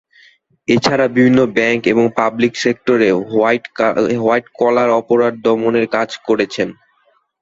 এছাড়া 0.67 1.05
বিভিন্ন 1.15 1.39
ব্যাঙ্ক 1.57 1.81
এবং 1.93 2.05
পাবলিক 2.19 2.53
সেক্টরে 2.63 3.09
হোয়াইট 4.17 4.45
কলার 4.59 4.89
অপরাধ 4.99 5.33
দমনের 5.45 5.85
কাজ 5.95 6.09
করেছেন। 6.27 6.69